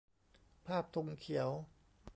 [0.67, 1.49] ภาพธงเขียว